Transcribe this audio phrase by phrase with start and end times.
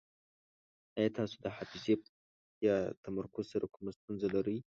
[0.97, 1.95] ایا تاسو د حافظې
[2.67, 4.57] یا تمرکز سره کومه ستونزه لرئ؟